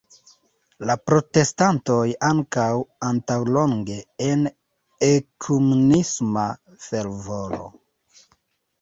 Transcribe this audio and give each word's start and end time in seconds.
La 0.89 0.93
protestantoj 1.09 1.97
ankaŭ 2.29 2.65
antaŭlonge 3.11 3.99
en 4.31 4.51
ekumenisma 5.13 6.51
fervoro. 6.91 7.73